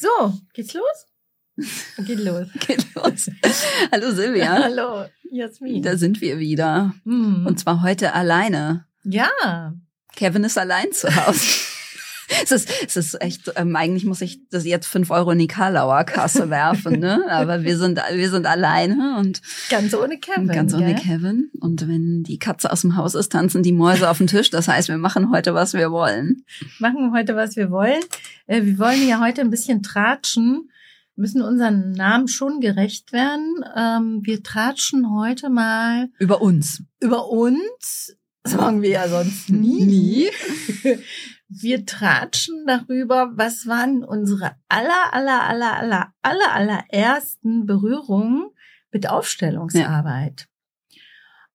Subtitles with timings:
[0.00, 1.06] So, geht's los?
[2.06, 2.46] Geht los.
[2.64, 3.28] Geht los.
[3.90, 4.52] Hallo Silvia.
[4.62, 5.82] Hallo, Jasmin.
[5.82, 6.94] Da sind wir wieder.
[7.02, 7.44] Hm.
[7.44, 8.86] Und zwar heute alleine.
[9.02, 9.74] ja,
[10.14, 11.67] Kevin ist allein zu Hause.
[12.42, 15.46] Es ist, es ist echt, ähm, eigentlich muss ich das jetzt fünf Euro in die
[15.46, 17.24] Karlauer Kasse werfen, ne?
[17.30, 20.48] Aber wir sind, wir sind alleine und ganz ohne Kevin.
[20.48, 21.02] ganz ohne gell?
[21.02, 21.50] Kevin.
[21.60, 24.50] Und wenn die Katze aus dem Haus ist, tanzen die Mäuse auf den Tisch.
[24.50, 26.44] Das heißt, wir machen heute, was wir wollen.
[26.78, 28.00] Machen wir heute, was wir wollen.
[28.46, 30.70] Äh, wir wollen ja heute ein bisschen tratschen,
[31.16, 33.54] müssen unseren Namen schon gerecht werden.
[33.76, 36.82] Ähm, wir tratschen heute mal Über uns.
[37.00, 38.16] über uns.
[38.44, 39.84] Das machen wir ja sonst nie.
[39.84, 40.28] Nie.
[41.48, 48.50] Wir tratschen darüber, was waren unsere aller, aller, aller, aller, aller, allerersten Berührungen
[48.92, 50.46] mit Aufstellungsarbeit.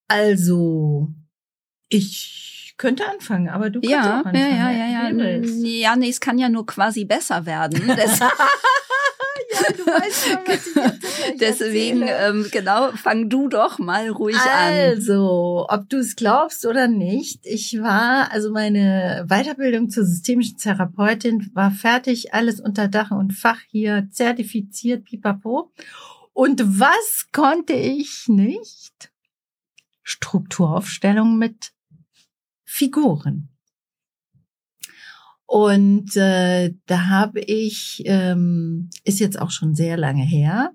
[0.07, 1.09] Also,
[1.89, 4.35] ich könnte anfangen, aber du kannst Ja, auch anfangen.
[4.37, 5.43] ja, ja, ja, ja.
[5.45, 7.81] Ja, nee, es kann ja nur quasi besser werden.
[9.63, 13.79] Des- Ja, du weißt schon, was ich jetzt gleich Deswegen, ähm, genau, fang du doch
[13.79, 14.73] mal ruhig an.
[14.73, 21.49] Also, ob du es glaubst oder nicht, ich war, also meine Weiterbildung zur systemischen Therapeutin
[21.53, 25.71] war fertig, alles unter Dach und Fach hier, zertifiziert, pipapo.
[26.33, 29.11] Und was konnte ich nicht?
[30.01, 31.71] Strukturaufstellung mit
[32.65, 33.49] Figuren.
[35.45, 40.73] Und äh, da habe ich, ähm, ist jetzt auch schon sehr lange her,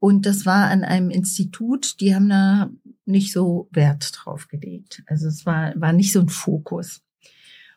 [0.00, 2.70] und das war an einem Institut, die haben da
[3.04, 5.02] nicht so Wert drauf gelegt.
[5.06, 7.02] Also es war, war nicht so ein Fokus.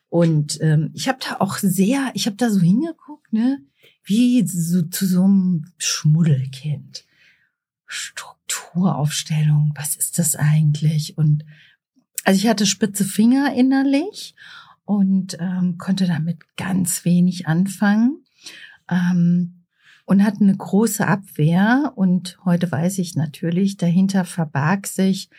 [0.07, 3.59] Und ähm, ich habe da auch sehr, ich habe da so hingeguckt, ne,
[4.05, 7.05] wie so zu so einem Schmuddelkind.
[7.85, 11.17] Strukturaufstellung, was ist das eigentlich?
[11.17, 11.43] Und
[12.23, 14.33] also ich hatte spitze Finger innerlich
[14.85, 18.23] und ähm, konnte damit ganz wenig anfangen.
[18.89, 19.63] Ähm,
[20.05, 21.93] und hatte eine große Abwehr.
[21.95, 25.29] Und heute weiß ich natürlich, dahinter verbarg sich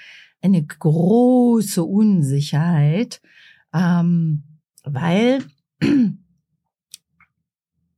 [0.42, 3.20] eine große Unsicherheit,
[3.73, 4.45] ähm,
[4.83, 5.45] weil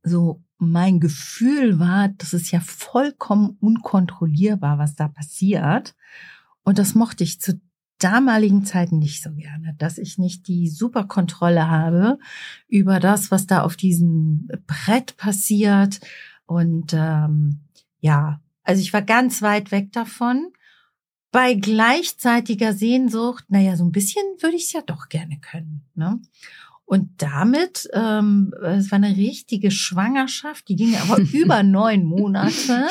[0.03, 5.95] so mein Gefühl war, das ist ja vollkommen unkontrollierbar, was da passiert.
[6.63, 7.59] Und das mochte ich zu
[7.99, 12.19] damaligen Zeiten nicht so gerne, dass ich nicht die Superkontrolle habe
[12.67, 15.99] über das, was da auf diesem Brett passiert.
[16.45, 17.61] Und ähm,
[17.99, 20.51] ja, also ich war ganz weit weg davon.
[21.31, 25.83] Bei gleichzeitiger Sehnsucht, naja, so ein bisschen würde ich es ja doch gerne können.
[25.95, 26.19] Ne?
[26.85, 32.87] Und damit, ähm, es war eine richtige Schwangerschaft, die ging aber über neun Monate.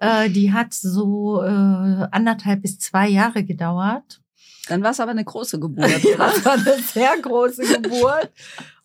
[0.00, 4.20] Äh, die hat so äh, anderthalb bis zwei Jahre gedauert.
[4.68, 5.88] Dann war es aber eine große Geburt.
[6.04, 8.30] Ja, das war eine sehr große Geburt.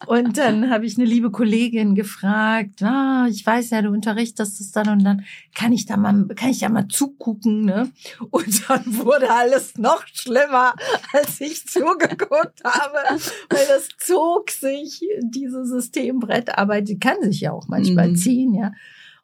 [0.07, 4.71] Und dann habe ich eine liebe Kollegin gefragt, ah, ich weiß ja, du unterrichtest es
[4.71, 7.91] dann und dann kann ich da mal, kann ich da mal zugucken, ne?
[8.29, 10.75] Und dann wurde alles noch schlimmer,
[11.13, 17.67] als ich zugeguckt habe, weil das zog sich, diese Systembrettarbeit, die kann sich ja auch
[17.67, 18.15] manchmal Mhm.
[18.15, 18.71] ziehen, ja.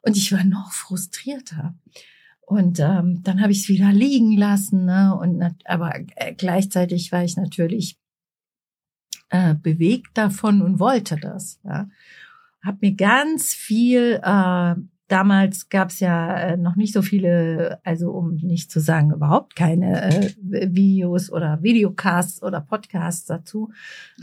[0.02, 1.74] Und ich war noch frustrierter.
[2.46, 5.16] Und ähm, dann habe ich es wieder liegen lassen, ne?
[5.16, 7.98] Und aber äh, gleichzeitig war ich natürlich
[9.30, 11.58] äh, bewegt davon und wollte das.
[11.64, 11.88] Ja.
[12.62, 14.20] Hab mir ganz viel.
[14.22, 14.74] Äh,
[15.08, 19.56] damals gab es ja äh, noch nicht so viele, also um nicht zu sagen überhaupt
[19.56, 23.70] keine äh, Videos oder Videocasts oder Podcasts dazu.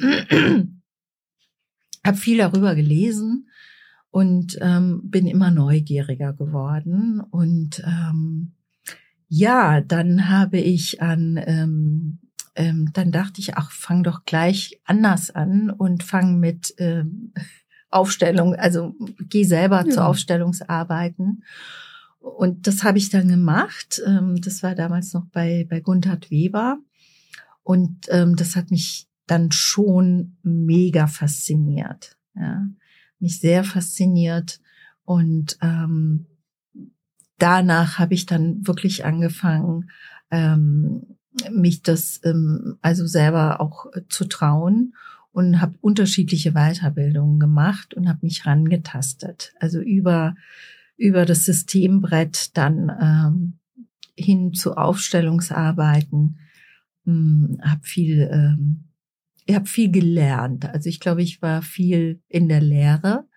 [2.04, 3.49] Hab viel darüber gelesen
[4.12, 7.22] und ähm, bin immer neugieriger geworden.
[7.22, 8.54] Und ähm,
[9.28, 12.20] ja, dann habe ich an, ähm,
[12.56, 17.34] ähm, dann dachte ich, ach, fang doch gleich anders an und fang mit ähm,
[17.92, 18.96] Aufstellung, also
[19.30, 19.90] geh selber Ja.
[19.90, 21.44] zu Aufstellungsarbeiten.
[22.20, 24.02] Und das habe ich dann gemacht.
[24.06, 26.80] Ähm, das war damals noch bei, bei Gunther Weber.
[27.64, 32.18] Und ähm, das hat mich dann schon mega fasziniert.
[32.36, 32.66] Ja
[33.20, 34.60] mich sehr fasziniert.
[35.04, 36.28] Und ähm,
[37.38, 39.90] danach habe ich dann wirklich angefangen,
[40.32, 41.18] ähm,
[41.52, 44.94] mich das ähm, also selber auch äh, zu trauen
[45.32, 50.36] und habe unterschiedliche Weiterbildungen gemacht und habe mich rangetastet, also über
[50.98, 53.60] über das Systembrett dann ähm,
[54.16, 56.40] hin zu Aufstellungsarbeiten,
[57.06, 58.89] hm, habe viel ähm,
[59.50, 60.66] ich habe viel gelernt.
[60.66, 63.28] Also ich glaube, ich war viel in der Lehre.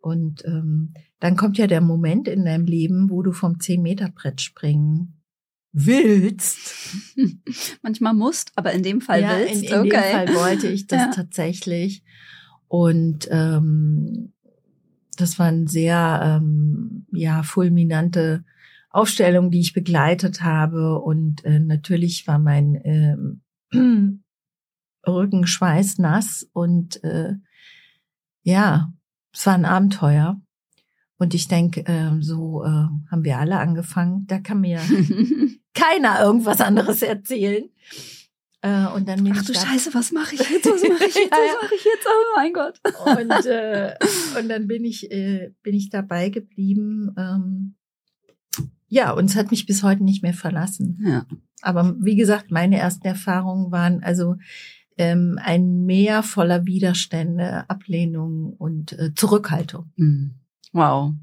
[0.00, 5.20] Und ähm, dann kommt ja der Moment in deinem Leben, wo du vom 10-Meter-Brett springen
[5.72, 6.74] willst.
[7.82, 9.64] Manchmal musst, aber in dem Fall ja, willst.
[9.64, 9.90] in, in okay.
[9.90, 11.10] dem Fall wollte ich das Ja.
[11.14, 12.02] tatsächlich.
[12.66, 14.32] Und ähm,
[15.18, 18.44] das waren sehr ähm, ja fulminante
[18.88, 22.80] Aufstellungen, die ich begleitet habe und äh, natürlich war mein
[23.72, 24.22] ähm,
[25.06, 27.34] Rücken schweißnass und äh,
[28.42, 28.92] ja,
[29.32, 30.40] es war ein Abenteuer.
[31.18, 34.26] Und ich denke, äh, so äh, haben wir alle angefangen.
[34.26, 34.80] Da kann mir
[35.74, 37.68] keiner irgendwas anderes erzählen.
[38.62, 40.66] Äh, und dann bin Ach ich du da- Scheiße, was mache ich jetzt?
[40.66, 41.30] Was mache ich jetzt?
[41.30, 42.06] Was mache ich jetzt?
[42.06, 42.80] Oh mein Gott.
[43.04, 43.94] und, äh,
[44.38, 47.14] und dann bin ich, äh, bin ich dabei geblieben.
[47.18, 47.74] Ähm,
[48.88, 51.02] ja, und es hat mich bis heute nicht mehr verlassen.
[51.06, 51.26] Ja.
[51.62, 54.36] Aber wie gesagt, meine ersten Erfahrungen waren also
[54.98, 59.92] ähm, ein Meer voller Widerstände, Ablehnung und äh, Zurückhaltung.
[59.96, 60.34] Hm.
[60.72, 61.14] Wow.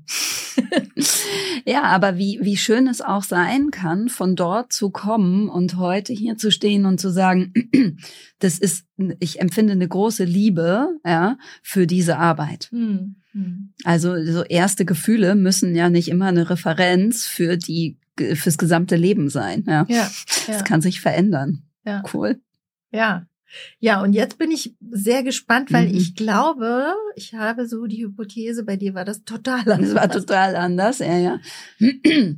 [1.66, 6.14] ja, aber wie, wie schön es auch sein kann, von dort zu kommen und heute
[6.14, 7.54] hier zu stehen und zu sagen,
[8.40, 8.86] das ist,
[9.20, 12.68] ich empfinde eine große Liebe, ja, für diese Arbeit.
[12.72, 13.18] Hm.
[13.32, 13.74] Hm.
[13.84, 17.98] Also so erste Gefühle müssen ja nicht immer eine Referenz für die,
[18.34, 19.86] fürs gesamte Leben sein, ja.
[19.88, 20.10] Ja, ja,
[20.48, 21.64] Das kann sich verändern.
[21.86, 22.42] ja, Cool.
[22.92, 23.26] ja.
[23.80, 25.96] Ja, und jetzt bin ich sehr gespannt, weil Mhm.
[25.96, 30.26] ich glaube, ich habe so die Hypothese, bei dir war das total Das war anders.
[30.26, 31.40] total anders, ja, ja.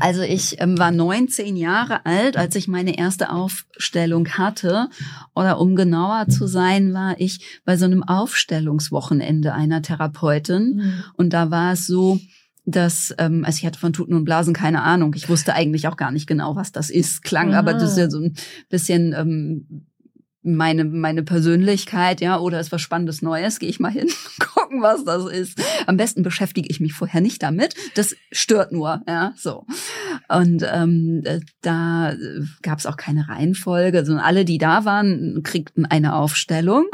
[0.00, 4.88] Also ich ähm, war 19 Jahre alt, als ich meine erste Aufstellung hatte.
[5.32, 10.80] Oder um genauer zu sein, war ich bei so einem Aufstellungswochenende einer Therapeutin.
[10.82, 10.92] Hm.
[11.16, 12.18] Und da war es so,
[12.64, 15.14] dass, ähm, also ich hatte von Tuten und Blasen keine Ahnung.
[15.14, 17.22] Ich wusste eigentlich auch gar nicht genau, was das ist.
[17.22, 18.34] Klang aber das ist ja so ein
[18.68, 19.86] bisschen ähm,
[20.46, 24.08] meine meine Persönlichkeit, ja, oder ist was Spannendes Neues, gehe ich mal hin,
[24.54, 25.60] gucken, was das ist.
[25.86, 27.74] Am besten beschäftige ich mich vorher nicht damit.
[27.94, 29.66] Das stört nur, ja, so.
[30.28, 32.14] Und ähm, äh, da
[32.62, 36.86] gab es auch keine Reihenfolge, sondern alle, die da waren, kriegten eine Aufstellung,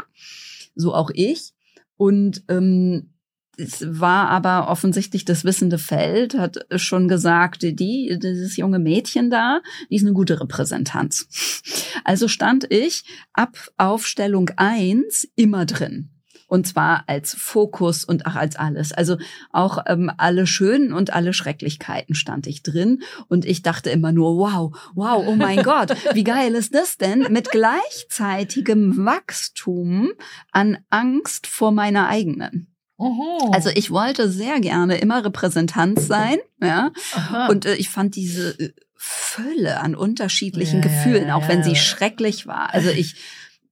[0.75, 1.53] so auch ich.
[1.95, 3.12] Und ähm,
[3.57, 9.61] es war aber offensichtlich das wissende Feld, hat schon gesagt, die, dieses junge Mädchen da,
[9.89, 11.61] die ist eine gute Repräsentanz.
[12.03, 13.03] Also stand ich
[13.33, 16.09] ab Aufstellung eins immer drin.
[16.47, 18.91] Und zwar als Fokus und auch als alles.
[18.91, 19.17] Also
[19.51, 23.01] auch ähm, alle schönen und alle Schrecklichkeiten stand ich drin.
[23.27, 27.25] Und ich dachte immer nur, wow, wow, oh mein Gott, wie geil ist das denn?
[27.31, 30.11] Mit gleichzeitigem Wachstum
[30.51, 32.72] an Angst vor meiner eigenen.
[33.03, 33.51] Oho.
[33.51, 36.91] Also ich wollte sehr gerne immer Repräsentanz sein, ja.
[37.13, 37.47] Aha.
[37.47, 41.65] Und äh, ich fand diese äh, Fülle an unterschiedlichen Ja, ja, Gefühlen, auch wenn ja.
[41.65, 42.73] sie schrecklich war.
[42.73, 43.15] Also ich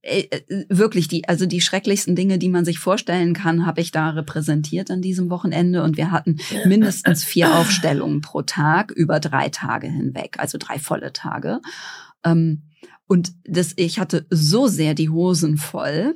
[0.03, 3.91] äh, äh, wirklich die, also die schrecklichsten Dinge, die man sich vorstellen kann, habe ich
[3.91, 5.83] da repräsentiert an diesem Wochenende.
[5.83, 11.13] Und wir hatten mindestens vier Aufstellungen pro Tag über drei Tage hinweg, also drei volle
[11.13, 11.59] Tage.
[12.25, 12.63] Ähm,
[13.11, 16.15] und das, ich hatte so sehr die Hosen voll,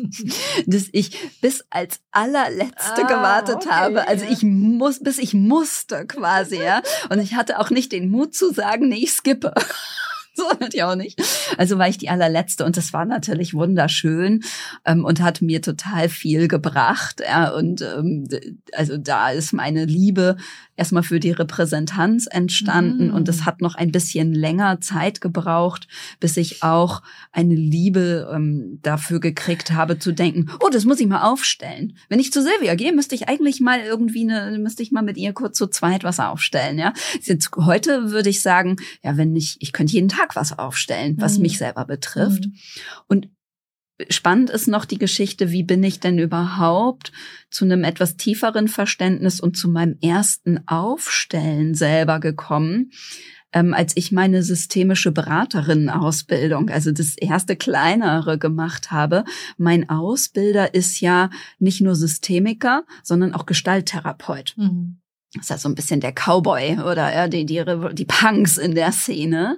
[0.66, 4.08] dass ich bis als allerletzte Ah, gewartet okay, habe.
[4.08, 6.80] Also ich muss, bis ich musste quasi, ja.
[7.10, 9.52] Und ich hatte auch nicht den Mut zu sagen, nee, ich skippe.
[10.42, 11.20] So ich auch nicht.
[11.58, 14.42] Also war ich die allerletzte und das war natürlich wunderschön
[14.86, 17.20] ähm, und hat mir total viel gebracht.
[17.20, 18.26] Ja, und ähm,
[18.72, 20.36] also da ist meine Liebe
[20.76, 23.14] erstmal für die Repräsentanz entstanden Mm.
[23.14, 25.86] und es hat noch ein bisschen länger Zeit gebraucht,
[26.18, 31.06] bis ich auch eine Liebe ähm, dafür gekriegt habe zu denken, oh, das muss ich
[31.06, 31.96] mal aufstellen.
[32.08, 35.18] Wenn ich zu Silvia gehe, müsste ich eigentlich mal irgendwie eine, müsste ich mal mit
[35.18, 36.92] ihr kurz zu zweit was aufstellen, ja.
[37.20, 41.36] Jetzt, heute würde ich sagen, ja, wenn ich, ich könnte jeden Tag was aufstellen, was
[41.36, 41.42] Mhm.
[41.42, 42.46] mich selber betrifft.
[42.46, 42.54] Mhm.
[43.08, 43.28] Und
[44.08, 47.12] spannend ist noch die Geschichte, wie bin ich denn überhaupt
[47.50, 52.90] zu einem etwas tieferen Verständnis und zu meinem ersten Aufstellen selber gekommen,
[53.52, 59.24] ähm, als ich meine systemische Beraterin-Ausbildung, also das erste kleinere gemacht habe.
[59.58, 64.54] Mein Ausbilder ist ja nicht nur Systemiker, sondern auch Gestalttherapeut.
[64.56, 65.01] Mhm.
[65.34, 68.74] Das ist ja so ein bisschen der Cowboy oder ja, die, die, die Punks in
[68.74, 69.56] der Szene.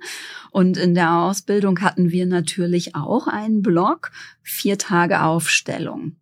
[0.50, 4.12] Und in der Ausbildung hatten wir natürlich auch einen Blog,
[4.42, 6.16] vier Tage Aufstellung.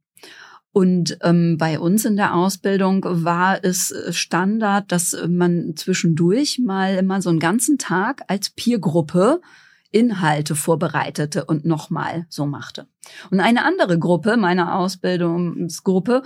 [0.72, 6.96] Und ähm, bei uns in der Ausbildung war es äh, Standard, dass man zwischendurch mal
[6.96, 9.42] immer so einen ganzen Tag als Peergruppe
[9.90, 12.86] Inhalte vorbereitete und nochmal so machte.
[13.30, 16.22] Und eine andere Gruppe, meine Ausbildungsgruppe,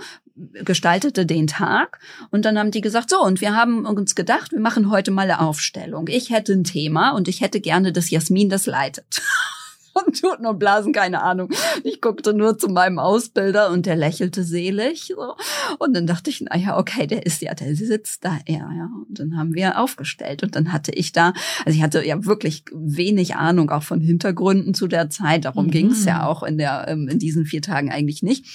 [0.53, 4.59] gestaltete den Tag und dann haben die gesagt, so, und wir haben uns gedacht, wir
[4.59, 6.07] machen heute mal eine Aufstellung.
[6.07, 9.21] Ich hätte ein Thema und ich hätte gerne, dass Jasmin das leitet.
[9.97, 11.49] von Tuten und Blasen, keine Ahnung.
[11.83, 15.13] Ich guckte nur zu meinem Ausbilder und der lächelte selig.
[15.15, 15.35] So.
[15.79, 18.69] Und dann dachte ich, naja, okay, der ist ja, der sitzt da eher.
[18.75, 18.89] Ja.
[19.07, 20.43] Und dann haben wir aufgestellt.
[20.43, 21.33] Und dann hatte ich da,
[21.65, 25.45] also ich hatte ja wirklich wenig Ahnung auch von Hintergründen zu der Zeit.
[25.45, 25.71] Darum mhm.
[25.71, 28.45] ging es ja auch in, der, ähm, in diesen vier Tagen eigentlich nicht.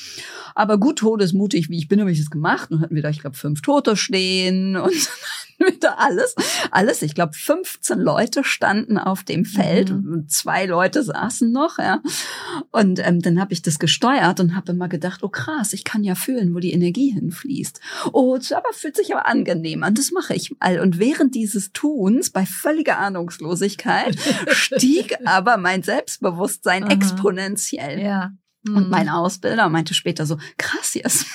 [0.54, 2.70] Aber gut todesmutig, wie ich bin, habe ich es gemacht.
[2.70, 4.92] Und hatten wir da, ich glaube, fünf Tote stehen und
[5.66, 6.34] wieder alles.
[6.70, 10.12] Alles, ich glaube, 15 Leute standen auf dem Feld mhm.
[10.12, 12.02] und zwei Leute saßen noch, ja.
[12.70, 16.04] Und ähm, dann habe ich das gesteuert und habe immer gedacht, oh krass, ich kann
[16.04, 17.80] ja fühlen, wo die Energie hinfließt.
[18.12, 20.80] Oh, aber fühlt sich aber angenehm an, das mache ich mal.
[20.80, 26.92] Und während dieses Tuns, bei völliger Ahnungslosigkeit, stieg aber mein Selbstbewusstsein Aha.
[26.92, 28.00] exponentiell.
[28.00, 28.32] Ja.
[28.68, 29.12] Und mein mhm.
[29.12, 31.32] Ausbilder meinte später so, krass, Jasmin,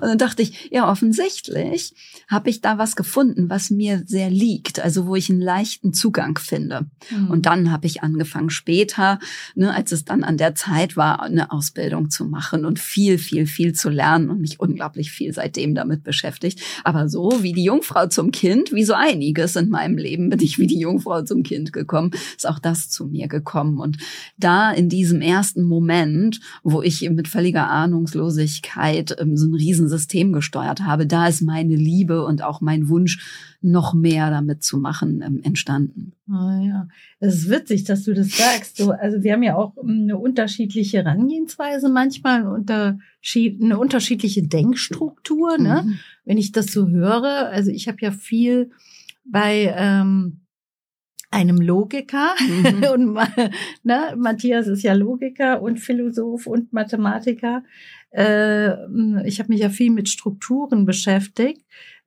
[0.00, 1.94] und dann dachte ich, ja, offensichtlich
[2.28, 6.38] habe ich da was gefunden, was mir sehr liegt, also wo ich einen leichten Zugang
[6.38, 6.86] finde.
[7.10, 7.30] Mhm.
[7.30, 9.18] Und dann habe ich angefangen später,
[9.54, 13.46] ne, als es dann an der Zeit war, eine Ausbildung zu machen und viel, viel,
[13.46, 16.60] viel zu lernen und mich unglaublich viel seitdem damit beschäftigt.
[16.84, 20.58] Aber so wie die Jungfrau zum Kind, wie so einiges in meinem Leben bin ich
[20.58, 23.78] wie die Jungfrau zum Kind gekommen, ist auch das zu mir gekommen.
[23.78, 23.98] Und
[24.36, 30.80] da in diesem ersten Moment, wo ich mit völliger Ahnungslosigkeit ähm, so ein Riesensystem gesteuert
[30.80, 35.40] habe, da ist meine Liebe und auch mein Wunsch, noch mehr damit zu machen, ähm,
[35.42, 36.12] entstanden.
[36.30, 36.88] Ah, ja,
[37.18, 38.76] es ist witzig, dass du das sagst.
[38.76, 44.46] So, also wir haben ja auch ähm, eine unterschiedliche Herangehensweise manchmal, eine, Unterschied, eine unterschiedliche
[44.46, 45.58] Denkstruktur.
[45.58, 45.82] Ne?
[45.84, 45.98] Mhm.
[46.24, 48.70] Wenn ich das so höre, also ich habe ja viel
[49.24, 50.40] bei ähm,
[51.30, 52.84] einem Logiker mhm.
[52.92, 53.14] und
[53.82, 57.62] ne, Matthias ist ja Logiker und Philosoph und Mathematiker.
[58.10, 61.62] Äh, ich habe mich ja viel mit Strukturen beschäftigt.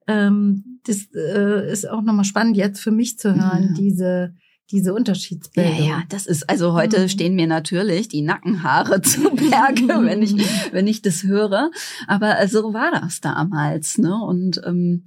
[0.06, 3.74] Ähm, das äh, ist auch nochmal spannend jetzt für mich zu hören, ja.
[3.74, 4.34] diese
[4.72, 5.70] diese Unterschiedsbilder.
[5.70, 7.08] Ja, ja, das ist also heute mhm.
[7.08, 10.34] stehen mir natürlich die Nackenhaare zu Berge, wenn ich
[10.72, 11.70] wenn ich das höre.
[12.06, 14.16] Aber so war das damals, ne?
[14.16, 15.04] Und ähm,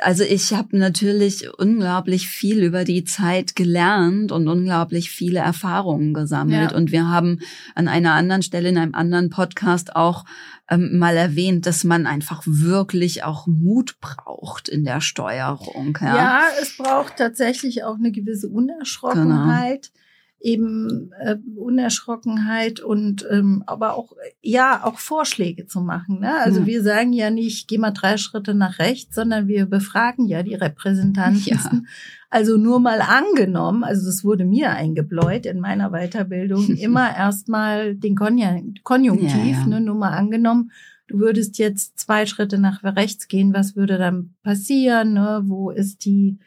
[0.00, 6.72] also ich habe natürlich unglaublich viel über die Zeit gelernt und unglaublich viele Erfahrungen gesammelt.
[6.72, 6.76] Ja.
[6.76, 7.40] Und wir haben
[7.74, 10.24] an einer anderen Stelle in einem anderen Podcast auch
[10.70, 15.98] ähm, mal erwähnt, dass man einfach wirklich auch Mut braucht in der Steuerung.
[16.00, 19.90] Ja, ja es braucht tatsächlich auch eine gewisse Unerschrockenheit.
[19.92, 20.02] Genau
[20.46, 24.12] eben äh, Unerschrockenheit und ähm, aber auch
[24.42, 26.20] ja auch Vorschläge zu machen.
[26.20, 26.32] Ne?
[26.38, 26.66] Also ja.
[26.66, 30.54] wir sagen ja nicht, geh mal drei Schritte nach rechts, sondern wir befragen ja die
[30.54, 31.42] Repräsentanten.
[31.46, 31.82] Ja.
[32.30, 38.14] Also nur mal angenommen, also das wurde mir eingebläut in meiner Weiterbildung, immer erstmal den
[38.14, 40.70] Konjunktiv, ja, Ne, nur mal angenommen,
[41.08, 45.14] du würdest jetzt zwei Schritte nach rechts gehen, was würde dann passieren?
[45.14, 45.42] Ne?
[45.44, 46.38] Wo ist die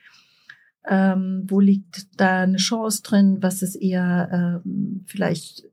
[0.87, 3.37] ähm, wo liegt da eine Chance drin?
[3.41, 5.63] Was ist eher ähm, vielleicht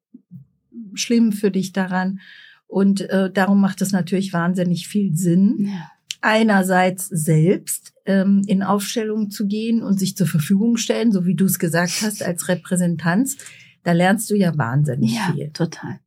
[0.95, 2.21] schlimm für dich daran?
[2.67, 5.91] Und äh, darum macht es natürlich wahnsinnig viel Sinn, ja.
[6.21, 11.45] einerseits selbst ähm, in Aufstellung zu gehen und sich zur Verfügung stellen, so wie du
[11.45, 13.37] es gesagt hast, als Repräsentanz.
[13.85, 15.51] Da lernst du ja wahnsinnig ja, viel.
[15.51, 16.01] Total.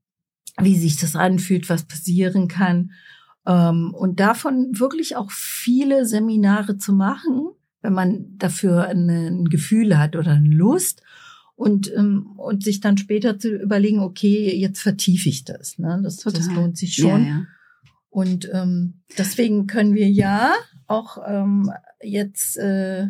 [0.60, 2.92] Wie sich das anfühlt, was passieren kann.
[3.48, 7.52] Ähm, und davon wirklich auch viele Seminare zu machen,
[7.82, 11.02] wenn man dafür ein Gefühl hat oder eine Lust
[11.56, 15.78] und ähm, und sich dann später zu überlegen, okay, jetzt vertiefe ich das.
[15.78, 16.00] Ne?
[16.04, 17.24] Das, das lohnt sich schon.
[17.24, 17.46] Ja, ja.
[18.10, 20.54] Und ähm, deswegen können wir ja
[20.88, 21.72] auch ähm,
[22.02, 23.08] jetzt äh,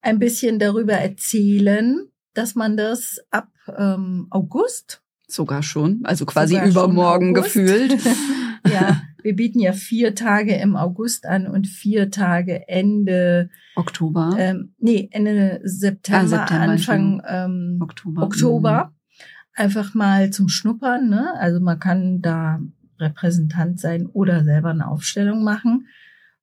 [0.00, 7.34] ein bisschen darüber erzählen, dass man das ab ähm, August sogar schon, also quasi übermorgen
[7.34, 7.98] gefühlt.
[8.72, 14.36] ja, wir bieten ja vier Tage im August an und vier Tage Ende Oktober.
[14.38, 18.22] Ähm, nee, Ende September, ah, September Anfang ähm, Oktober.
[18.22, 18.84] Oktober.
[18.84, 19.22] Mhm.
[19.54, 21.08] Einfach mal zum Schnuppern.
[21.08, 21.34] Ne?
[21.38, 22.60] Also man kann da
[23.00, 25.88] Repräsentant sein oder selber eine Aufstellung machen.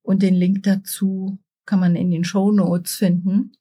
[0.02, 3.52] Und den Link dazu kann man in den Show Notes finden.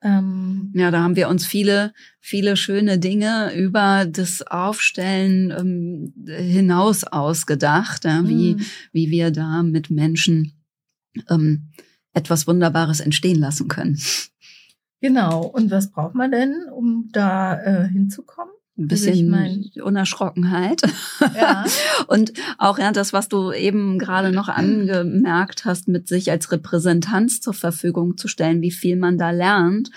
[0.00, 7.04] Ähm, ja, da haben wir uns viele, viele schöne Dinge über das Aufstellen ähm, hinaus
[7.04, 8.60] ausgedacht, ja, wie, mhm.
[8.92, 10.52] wie wir da mit Menschen
[11.28, 11.70] ähm,
[12.12, 13.98] etwas Wunderbares entstehen lassen können.
[15.00, 15.44] Genau.
[15.44, 18.52] Und was braucht man denn, um da äh, hinzukommen?
[18.78, 20.82] Ein bisschen ich mein, Unerschrockenheit.
[21.34, 21.64] Ja.
[22.06, 27.40] und auch ja, das, was du eben gerade noch angemerkt hast, mit sich als Repräsentanz
[27.40, 29.90] zur Verfügung zu stellen, wie viel man da lernt,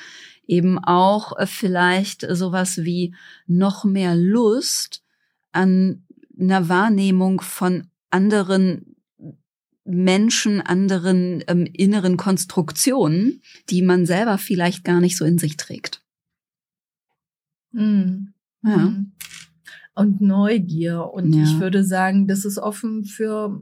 [0.47, 3.13] eben auch äh, vielleicht sowas wie
[3.45, 5.03] noch mehr Lust
[5.51, 6.03] an
[6.39, 8.95] einer Wahrnehmung von anderen
[9.83, 16.01] Menschen, anderen ähm, inneren Konstruktionen, die man selber vielleicht gar nicht so in sich trägt.
[17.71, 18.33] Mhm.
[18.63, 18.77] Ja.
[18.77, 19.11] Mhm.
[19.93, 21.05] Und Neugier.
[21.13, 21.43] Und Ja.
[21.43, 23.61] ich würde sagen, das ist offen für,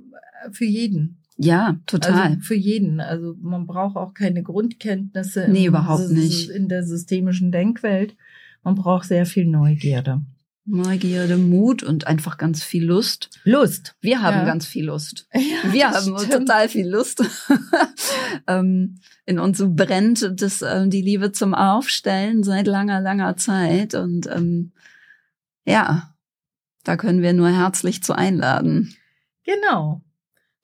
[0.51, 1.17] für jeden.
[1.37, 2.13] Ja, total.
[2.31, 2.99] Also für jeden.
[2.99, 6.49] Also man braucht auch keine Grundkenntnisse Nee, überhaupt nicht.
[6.49, 8.15] in der systemischen Denkwelt.
[8.63, 10.21] Man braucht sehr viel Neugierde.
[10.65, 13.29] Neugierde, Mut und einfach ganz viel Lust.
[13.43, 13.95] Lust.
[14.01, 14.45] Wir haben Ja.
[14.45, 15.27] ganz viel Lust.
[15.33, 16.31] Ja, Wir haben stimmt.
[16.47, 17.23] total viel Lust.
[18.47, 23.95] ähm, in uns brennt das, ähm, die Liebe zum Aufstellen seit langer, langer Zeit.
[23.95, 24.71] Und ähm,
[25.65, 26.15] ja,
[26.83, 28.95] da können wir nur herzlich zu einladen.
[29.43, 30.01] Genau.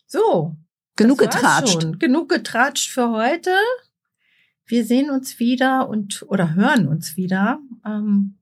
[0.07, 0.55] So.
[0.95, 1.81] Genug getratscht.
[1.81, 1.99] Schon.
[1.99, 3.51] Genug getratscht für heute.
[4.65, 8.37] Wir sehen uns wieder und oder hören uns wieder ähm,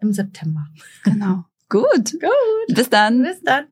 [0.00, 0.66] im September.
[1.04, 1.44] Genau.
[1.68, 2.12] Gut.
[2.20, 2.74] Gut.
[2.74, 3.22] Bis dann.
[3.22, 3.66] Bis dann.